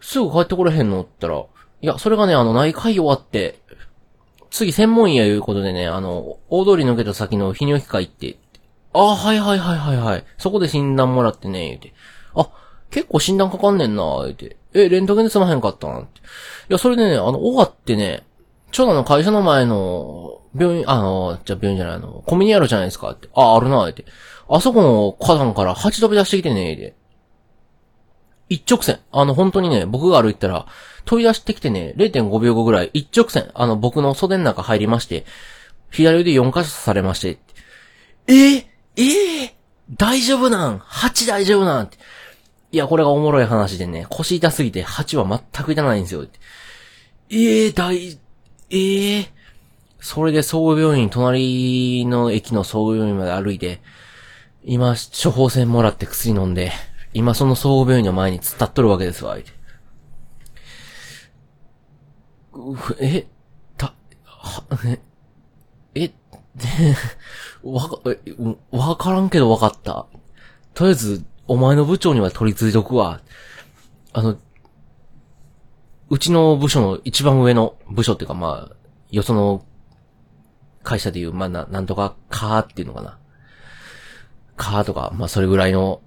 [0.00, 3.60] すぐ帰ってこれへんのって言ったら、いや、それがね、あの、内科医終わって、
[4.50, 8.38] 次専門医やいうことでね、あの、大通り抜けた先の泌尿器科行って、
[8.92, 10.24] ああ、はいはいはいはいはい。
[10.38, 11.92] そこで診断もらってね、言うて。
[12.34, 12.48] あ、
[12.90, 14.56] 結構診断かかんねんな、言うて。
[14.72, 16.20] え、レントゲンで済まへんかったんって。
[16.20, 16.22] い
[16.70, 18.24] や、それでね、あの、終わってね、
[18.72, 23.28] ちょうどあの会社の前の、病院、あの、じゃ病院じゃないの、コミュニあるじゃないですかって。
[23.34, 24.06] あ、ああるな、言うて。
[24.48, 26.94] あそこの花壇から蜂飛び出してきてね、で。
[28.48, 29.00] 一直線。
[29.12, 30.66] あの、本当にね、僕が歩いたら、
[31.06, 33.50] 飛び出してきてね、0.5秒後ぐらい、一直線。
[33.54, 35.24] あの、僕の袖の中入りまして、
[35.90, 37.38] 左腕4箇所刺されまして、
[38.26, 38.64] えー、
[38.96, 39.50] えー、
[39.96, 40.78] 大丈夫なん？
[40.78, 41.90] 蜂大丈夫なん？
[42.72, 46.26] いや、これがおもろい話でね、腰痛すぎて蜂は全く痛ないんですよ。
[47.30, 48.18] ええー、大、
[48.70, 49.26] ええー、
[50.00, 53.80] それで総合病院、隣の駅の総合病院まで歩いて、
[54.64, 56.72] 今、処方箋もらって薬飲んで、
[57.14, 59.38] 今その総合病院の前に突っ立っとるわけですわ、
[63.00, 63.26] え、
[63.76, 65.00] た、は、え、
[65.94, 66.12] え、
[67.62, 68.00] わか、
[68.70, 70.06] わからんけどわかった。
[70.74, 73.20] とりあえず、お前の部長には取り付いとくわ。
[74.12, 74.36] あの、
[76.08, 78.76] うちの部署の一番上の部署っていうかまあ、
[79.10, 79.64] よその
[80.82, 83.18] 会社でいう、まあな、なんとか、かーっていうのかな。
[84.56, 86.00] かとか、まあそれぐらいの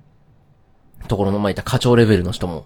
[1.07, 2.65] ところの前いた課長レベルの人も、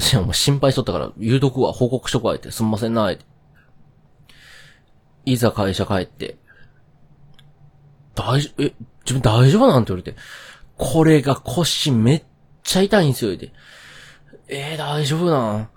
[0.00, 3.24] いやもう心配しとったから、言うとくわ、報告しとくわ、って、すんませんな、って。
[5.26, 6.38] いざ会社帰って、
[8.14, 8.72] 大、え、
[9.04, 10.18] 自分大丈夫なんて言われて、
[10.76, 12.24] これが腰めっ
[12.62, 13.52] ちゃ痛いんですよ、って。
[14.48, 15.68] えー、大丈夫なん？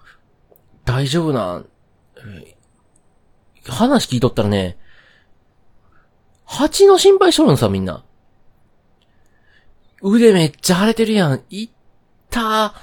[0.85, 1.67] 大丈夫なん、
[3.67, 4.77] 話聞いとったらね、
[6.45, 8.03] 蜂の心配しとるんさ、みんな。
[10.01, 11.43] 腕めっちゃ腫れてるやん。
[11.49, 11.69] いっ
[12.29, 12.73] たー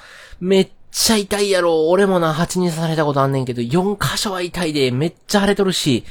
[0.40, 1.88] めっちゃ痛いやろ。
[1.88, 6.04] 俺もな、蜂に刺されたことあんねんけど、4箇所は痛いで、めっちゃ腫れとるし。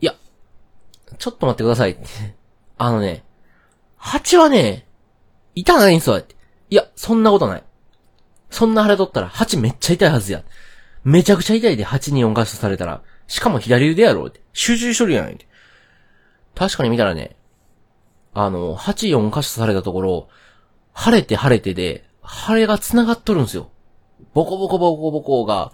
[0.00, 0.14] いや、
[1.18, 1.96] ちょっと待ってください。
[2.78, 3.24] あのね、
[3.96, 4.86] 蜂はね、
[5.54, 6.18] 痛ないんすわ。
[6.18, 7.64] いや、そんなことない。
[8.50, 10.42] そんな腫れとったら、蜂めっちゃ痛いはずや。
[11.04, 13.02] めちゃくちゃ痛いで、蜂に4箇所されたら。
[13.26, 14.30] しかも左腕やろ。
[14.52, 15.38] 集中しとるやん。
[16.54, 17.36] 確かに見たらね、
[18.34, 20.28] あの、8、4箇所されたところ、
[20.92, 23.70] 晴れて晴れてで、晴れが繋がっとるんですよ。
[24.34, 25.72] ボコボコボコボコが、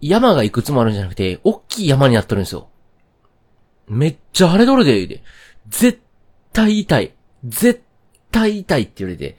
[0.00, 2.68] 山がいくつもあるんじゃなくて、大きい山になっとるんですよ。
[3.88, 5.22] めっちゃ晴れとるで、で。
[5.68, 6.00] 絶
[6.52, 7.14] 対痛い。
[7.44, 7.82] 絶
[8.30, 9.36] 対痛いって言われて、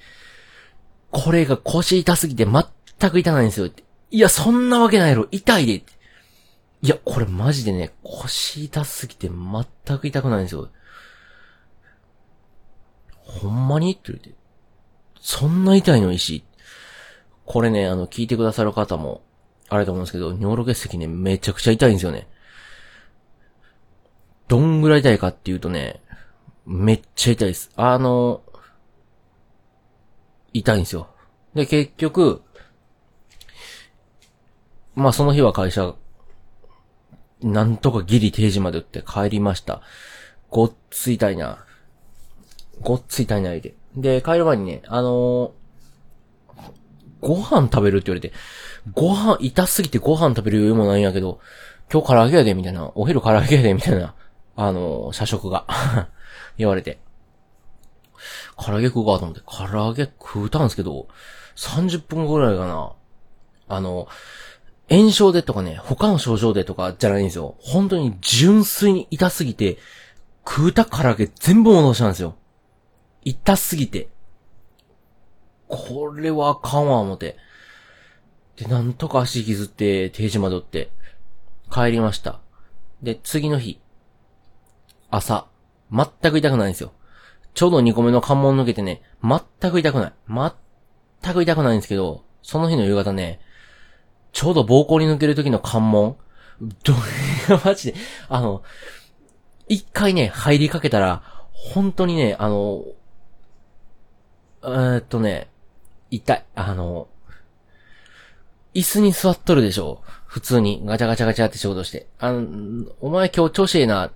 [1.11, 3.69] これが腰痛すぎて全く痛ないんですよ。
[4.11, 5.27] いや、そんなわけないやろ。
[5.31, 5.83] 痛いで。
[6.81, 10.69] いや、これマジでね、腰痛すぎて全く痛くないんですよ。
[13.11, 14.33] ほんまにって言って。
[15.19, 16.43] そんな痛いの石
[17.49, 19.23] これね、あの、聞いてくださる方も、
[19.69, 22.27] あれと思うんですけど、尿路結石ね、めちゃくちゃ痛いんですよね。
[24.47, 25.99] どんぐらい痛いかっていうとね、
[26.67, 27.71] めっちゃ痛いです。
[27.75, 28.43] あの、
[30.53, 31.07] 痛いんですよ。
[31.55, 32.43] で、結局、
[34.93, 35.95] まあその日は会社、
[37.41, 39.81] なんとかギリ定時まで打って帰りました。
[40.51, 41.65] ごっつ痛いな。
[42.81, 43.73] ごっつい体内で。
[43.95, 45.55] で、帰る前にね、あの、
[47.21, 48.33] ご飯食べるって言われて、
[48.93, 51.39] ご飯、痛すぎてご飯食べる余裕もないんやけど、
[51.91, 54.15] 今日唐揚げやで、みたいな、お昼唐揚げやで、みたいな、
[54.55, 55.65] あのー、社食が
[56.57, 56.99] 言われて。
[58.57, 61.07] 唐揚げ食うかと思って、唐揚げ食うたんですけど、
[61.55, 62.91] 30分ぐらいかな。
[63.67, 64.07] あの、
[64.89, 67.55] 炎症でとかね、他の症状でとかじゃないんですよ。
[67.59, 69.77] 本当に純粋に痛すぎて、
[70.47, 72.35] 食うた唐揚げ全部戻したんですよ。
[73.23, 74.09] 痛すぎて。
[75.69, 77.37] これはあかんわ、思って。
[78.57, 80.91] で、なんとか足削って、定時までって、
[81.71, 82.41] 帰りました。
[83.01, 83.79] で、次の日、
[85.09, 85.47] 朝、
[85.91, 86.91] 全く痛くないんですよ。
[87.53, 90.13] ちょうど2個目の関門抜けてね、全く痛くない。
[91.23, 93.39] 全く痛くないんですけど、その日の夕方ね、
[94.31, 96.17] ちょうど膀胱に抜ける時の関門、
[96.83, 96.93] ど
[97.63, 98.63] マジで、あの、
[99.67, 102.83] 一回ね、入りかけたら、本当にね、あの、
[104.63, 105.49] えー、っとね、
[106.11, 106.45] 痛い。
[106.55, 107.07] あの、
[108.73, 110.81] 椅子に座っとるでしょ普通に。
[110.85, 112.07] ガチャガチャガチャって仕事して。
[112.19, 114.11] あの、お前今日調子ええな。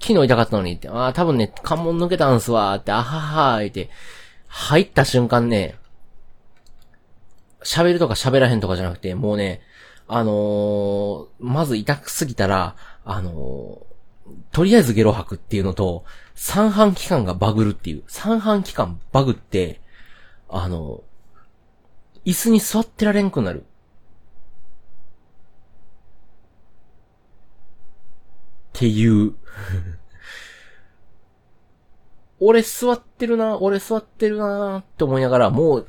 [0.00, 0.88] 昨日痛かったのにって。
[0.88, 2.74] ああ、多分ね、関門抜けたんすわ。
[2.74, 3.90] って、あははーって。
[4.48, 5.76] 入った瞬間ね、
[7.64, 9.62] 喋るとか喋らへんとかじゃなくて、もうね、
[10.06, 16.04] あのー、まず痛くすぎたら、あのー、とりあえずゲロ吐くっていうのと、
[16.34, 18.04] 三半期間がバグるっていう。
[18.06, 19.80] 三半期間バグって、
[20.56, 21.02] あの、
[22.24, 23.64] 椅子に座ってられんくなる。
[23.64, 23.66] っ
[28.72, 29.34] ていう
[32.38, 35.88] 俺座ってるな、俺座ってるなって思いながら、もう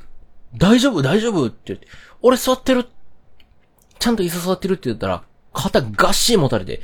[0.56, 1.86] 大丈夫大丈夫って言って、
[2.20, 2.86] 俺座ってる
[4.00, 6.80] ちゃんと椅子座ってるって言ったら、肩ガッシー持たれて、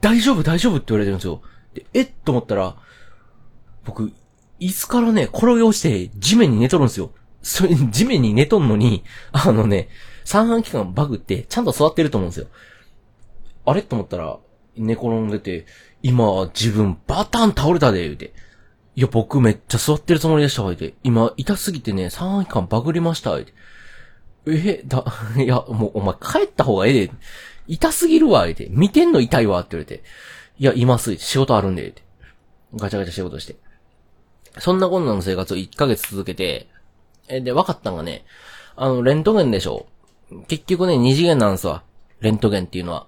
[0.00, 1.40] 大丈夫大丈夫って言われてるんですよ。
[1.72, 2.76] で、えっと思ったら、
[3.84, 4.12] 僕、
[4.62, 7.10] 椅子からね、転げ落ちて地面に寝とるんですよ。
[7.42, 9.88] それ、地面に寝とんのに、あのね、
[10.24, 12.46] 三半規管バグってちゃんと座ってると思うんですよ。
[13.64, 14.38] あれと思ったら、
[14.76, 15.66] 寝転んでて、
[16.02, 18.32] 今、自分バタン倒れたで、言うて。
[18.94, 20.94] いや、僕めっちゃ座ってるつもりでした、って。
[21.02, 23.52] 今、痛すぎてね、3半期間バグりました、って。
[24.46, 25.04] え、だ、
[25.36, 27.12] いや、もう、お前帰った方がええで。
[27.68, 28.68] 痛すぎるわ、って。
[28.70, 30.04] 見てんの痛いわ、って言われて。
[30.58, 32.02] いや、います、仕事あるんで、って。
[32.74, 33.56] ガチャガチャ仕事して。
[34.58, 36.68] そんなこんなの生活を1ヶ月続けて、
[37.28, 38.24] え、で、分かったんがね、
[38.76, 39.86] あの、レントゲンでしょ。
[40.48, 41.82] 結局ね、二次元なんですわ。
[42.20, 43.06] レントゲンっていうのは。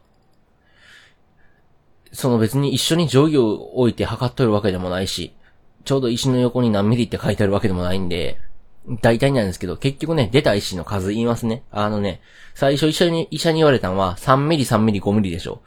[2.12, 5.34] その別に一緒に定規を置いて測っとるわけでもないし、
[5.84, 8.38] ちょうど石の横に何ミリって書いてあるわけでもないんで、
[9.00, 11.64] 大体なんですけど、結局ね、出た石の数言いますね。
[11.70, 12.20] あのね、
[12.54, 15.62] 最初医者に、医者に言われたのは、3ミリ、3ミリ、5ミリでしょ。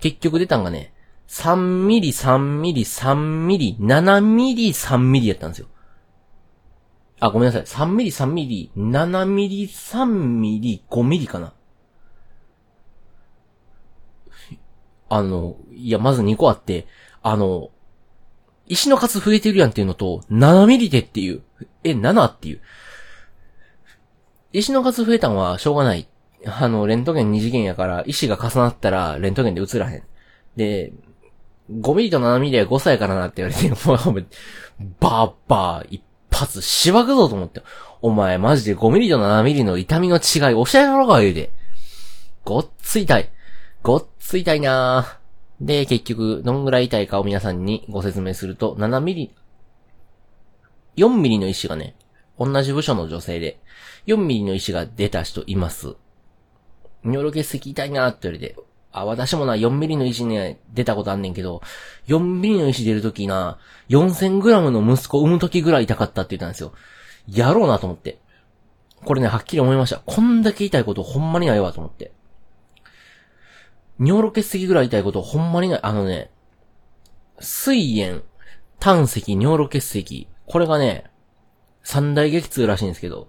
[0.00, 0.92] 結局出たんがね、
[1.30, 5.68] 3ミリ、3ミリ、3ミリ、7ミリ、3ミリやったんですよ。
[7.20, 7.62] あ、ごめんなさい。
[7.62, 11.52] 3ミリ、3ミリ、7ミリ、3ミリ、5ミリかな。
[15.08, 16.88] あの、いや、まず2個あって、
[17.22, 17.70] あの、
[18.66, 21.42] 石の数増えてるやんっていうのと、7ミリでっていう。
[21.84, 22.60] え、7っていう。
[24.52, 26.08] 石の数増えたんはしょうがない。
[26.44, 30.02] あの、レントゲン2次元やから、石が重なったらレントゲンで映らへん。
[30.56, 30.92] で、
[31.70, 34.26] 5ミリと7ミリは5歳からなって言われて、もう、
[34.98, 37.62] バーバー、一発、しばくぞと思って。
[38.02, 40.20] お前、マジで5ミリと7ミリの痛みの違い、
[40.64, 41.50] 教えろか言うて。
[42.44, 43.30] ごっつ痛い。
[43.82, 45.64] ごっつ痛いなぁ。
[45.64, 49.34] で、結局、どんぐらい痛いかを皆さんにご説明すると、7ミリ、
[50.96, 51.94] 4ミリの石がね、
[52.38, 53.60] 同じ部署の女性で、
[54.06, 55.94] 4ミリの石が出た人います。
[57.04, 58.56] 尿路結石痛いなって言われて、
[58.92, 61.62] あ、私もな、4ミリの石ね、出たことあんねんけど、
[62.08, 66.72] 4ミリの石出るときな、4000グラムの息子産むときぐらい痛かったって言ったんですよ。
[67.28, 68.18] やろうなと思って。
[69.04, 70.02] これね、はっきり思いました。
[70.04, 72.12] こんだけ痛いことほんまにないわと思って。
[73.98, 75.80] 尿路結石ぐらい痛いことほんまにない。
[75.82, 76.30] あのね、
[77.38, 78.22] 水炎、
[78.78, 80.28] 胆石、尿路結石。
[80.46, 81.04] これがね、
[81.82, 83.28] 三大激痛らしいんですけど、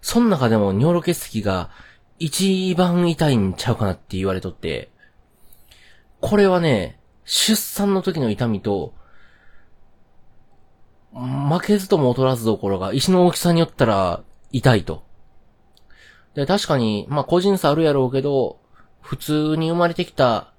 [0.00, 1.70] その中でも尿路結石が
[2.18, 4.90] 一番痛いんちゃうかなって言われとって、
[6.20, 8.94] これはね、出産の時の痛みと、
[11.12, 15.04] 負けずとも劣らずどころが、石の大きさによったら痛いと。
[16.34, 18.60] で、確かに、まあ個人差あるやろうけど、
[19.00, 20.52] 普通に生まれてきた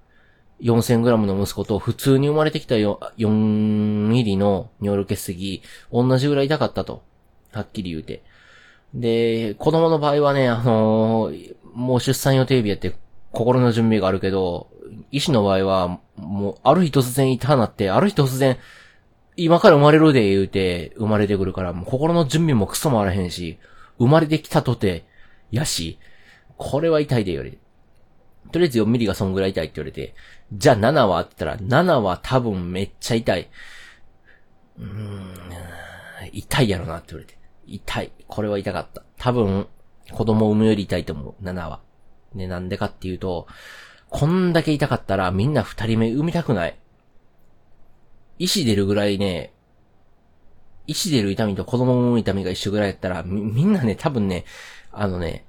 [0.62, 7.04] 4000g の息子と普通に生まれてきた 4, 4ミリの尿路結石、同じぐらい痛かったと。
[7.52, 8.24] はっきり言うて。
[8.94, 12.96] で、子供の場合はね、あのー、もう出産予定日やって
[13.32, 14.70] 心の準備があるけど、
[15.12, 18.58] 医師の場合は、もう、ある日突然痛なって、ある日突然、
[19.38, 23.58] 今から生まれるで言うて、生まれてくるから、もう心の準備もクソもあらへんし、
[23.98, 25.06] 生まれてきたとて、
[25.52, 25.98] やし、
[26.58, 27.58] これは痛いでより。
[28.52, 30.14] とりあえず4ミリがそんぐらい痛いって言われて、
[30.54, 33.50] じゃあ7はって言ったら、7は多分めっちゃ痛い。
[34.78, 35.34] うーん、
[36.34, 37.38] 痛いやろなって言われて。
[37.68, 38.12] 痛い。
[38.28, 39.04] これは痛かった。
[39.18, 39.68] 多分、
[40.12, 41.44] 子供を産むより痛いと思う。
[41.44, 41.80] 7は。
[42.34, 43.48] ね、なんでかっていうと、
[44.10, 46.78] こんだけ痛かったらみんな二人目産みたくない。
[48.40, 49.54] 石出るぐらいね、
[50.88, 54.46] 石出る痛みと子供を産む痛みが一緒ぐらいやったら、み、みんなね、多分ね、
[54.92, 55.46] あのね、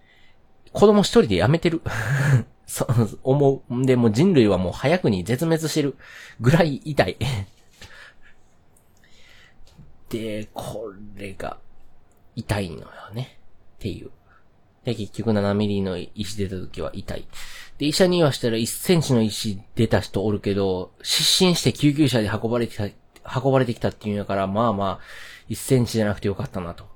[0.73, 1.83] 子供一人でやめてる。
[2.67, 3.87] そう、思う。
[3.87, 5.97] で、もう人類はもう早くに絶滅してる
[6.41, 7.17] ぐらい痛い。
[10.09, 11.59] で、これが、
[12.37, 13.39] 痛いのよね。
[13.77, 14.11] っていう。
[14.85, 17.27] で、結局7ミリの石出た時は痛い。
[17.79, 22.85] で、医者に言わしたら1センチの石出た人おるけど、失神して救急車で運ばれてきた、
[23.41, 25.01] 運ばれてきたっていうんやから、まあまあ、
[25.49, 26.87] 1センチじゃなくてよかったなと。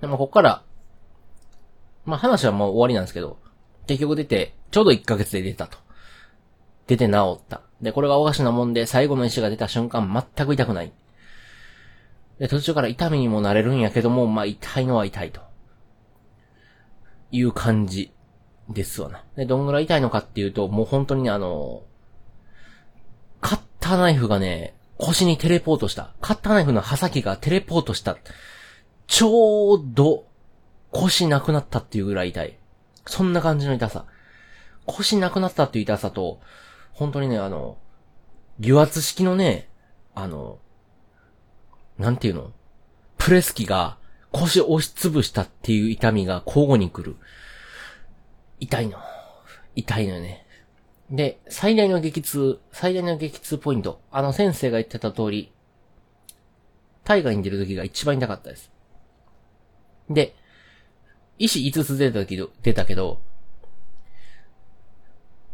[0.00, 0.62] でも、こっから、
[2.04, 3.38] まあ話はもう終わりなんですけど、
[3.86, 5.78] 結局出て、ちょうど1ヶ月で出たと。
[6.86, 7.62] 出て治った。
[7.80, 10.92] で、これがおかしなもんで、最後の石が出た瞬間全く痛くない。
[12.38, 15.40] で、途中から痛みにもなれるんやけども、まあ痛いのは痛いと。
[17.30, 18.12] いう感じ
[18.68, 19.24] ですわな。
[19.36, 21.82] で、どんぐらい痛いのかっていうと、もう本当にね、あの、
[23.40, 26.14] カッターナイフがね、腰にテレポートした。
[26.20, 28.16] カッターナイフの刃先がテレポートした。
[29.06, 30.26] ちょうど、
[30.90, 32.58] 腰なくなったっていうぐらい痛い。
[33.06, 34.06] そんな感じの痛さ。
[34.86, 36.40] 腰なくなったっていう痛さと、
[36.92, 37.76] 本当にね、あの、
[38.58, 39.68] 油圧式のね、
[40.14, 40.58] あの、
[41.98, 42.52] なんていうの？
[43.18, 43.98] プレス機が
[44.36, 47.16] 腰押しつぶしたっていう痛みが交互に来る。
[48.60, 48.98] 痛いの。
[49.74, 50.46] 痛いのよね。
[51.10, 54.00] で、最大の激痛、最大の激痛ポイント。
[54.10, 55.52] あの先生が言ってた通り、
[57.04, 58.70] 大河に出る時が一番痛かったです。
[60.10, 60.34] で、
[61.38, 63.20] 石5つ出たけど、出たけど、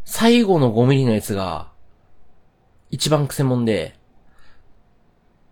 [0.03, 1.71] 最後の5ミリのやつが、
[2.89, 3.97] 一番クセモンで、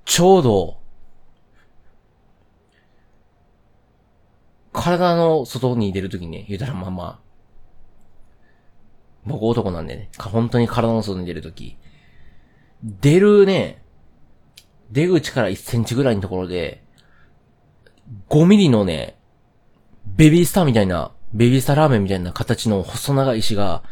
[0.06, 0.81] ちょうど、
[4.74, 7.20] 体の外に出るときにね、言うたらまあまあ、
[9.26, 11.78] 僕男なんでね、本当に体の外に出るとき、
[12.84, 13.84] 出るね、
[14.92, 16.84] 出口から1センチぐらいのところで、
[18.30, 19.18] 5ミリのね、
[20.06, 23.84] ベビースターみたいな、ベビースターラーメンみたいな形の細長い石が、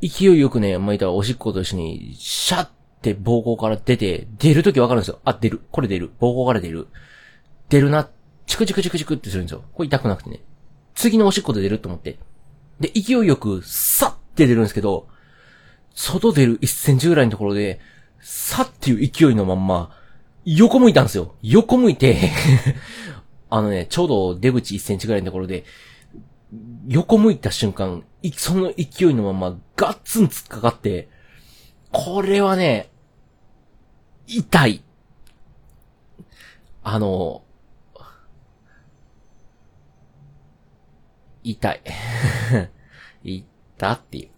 [0.00, 2.70] 勢いよくね、ま、いたらおしっこと一緒に、シャッっ
[3.02, 5.20] て膀胱から出て、出るときわかるんですよ。
[5.24, 5.60] あ、出る。
[5.70, 6.10] これ出る。
[6.20, 6.88] 膀胱から出る。
[7.68, 8.08] 出るな。
[8.52, 9.64] チクチクチクチクってするんですよ。
[9.72, 10.40] これ痛くなくてね。
[10.94, 12.18] 次のおしっこで出ると思って。
[12.80, 15.08] で、勢いよく、さって出るんですけど、
[15.94, 17.80] 外出る1センチぐらいのところで、
[18.20, 19.96] さっていう勢いのまんま、
[20.44, 21.34] 横向いたんですよ。
[21.40, 22.30] 横向いて
[23.48, 25.64] あのね、ちょうど出口1センチぐらいのところで、
[26.88, 28.04] 横向いた瞬間、
[28.36, 31.08] その勢いのままガッツン突っかかって、
[31.90, 32.90] これはね、
[34.26, 34.82] 痛い。
[36.82, 37.41] あの、
[41.44, 41.82] 痛い。
[43.24, 44.28] 痛っていう。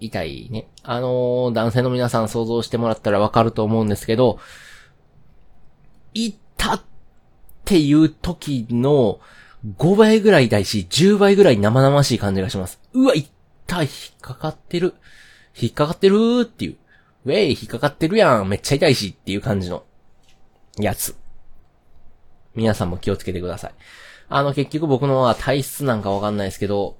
[0.00, 0.68] 痛いね。
[0.82, 4.38] あのー、男性の皆さん想像してもらったらわかると思うんですけど、
[6.14, 6.82] 痛っ
[7.64, 9.20] ていう時の
[9.76, 12.80] 5倍ぐらい痛いし、10倍ぐらい生々しい感じがします。
[12.92, 13.26] うわ、痛
[13.82, 14.94] い、引っかかってる。
[15.60, 16.76] 引っかかってるーっていう。
[17.24, 18.48] ウェイ、引っかかってるやん。
[18.48, 19.84] めっちゃ痛いしっていう感じの
[20.78, 21.16] やつ。
[22.54, 23.74] 皆さんも気をつけてください。
[24.28, 26.96] あの、結局僕のは体質なんかわかんないですけど、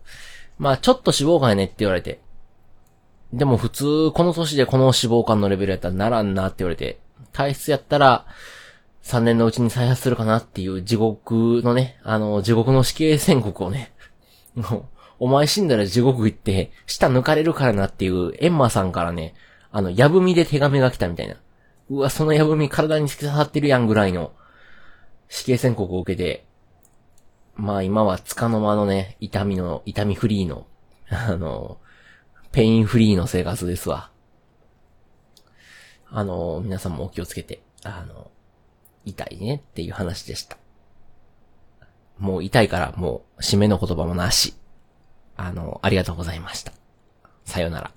[0.58, 2.20] まあちょっと脂肪肝やねって言われて。
[3.32, 6.98] でも普通、この年でこの脂肪肝のレベルやったらならんなって言われて、
[7.32, 8.26] 体質やったら、
[9.02, 13.92] 3年のうちに再発するかなっていう地獄のね、あの、地獄の死刑宣告をね、
[15.18, 19.34] お前死んだら地獄行って、舌抜かれるからなっていう、エンマさんからね、
[19.70, 21.36] あの、やぶみで手紙が来たみたいな。
[21.90, 24.32] うわ、そのやぶみ体に突き刺さってるやんぐらいの
[25.28, 26.44] 死刑宣告を受けて、
[27.58, 30.66] まあ今はつかの間のね、痛みの、痛みフリーの、
[31.10, 31.78] あの、
[32.52, 34.10] ペインフリーの生活ですわ。
[36.10, 38.30] あの、皆さんもお気をつけて、あの、
[39.04, 40.56] 痛いねっていう話でした。
[42.16, 44.54] もう痛いからもう締めの言葉もなし。
[45.36, 46.72] あの、ありがとうございました。
[47.44, 47.92] さよなら。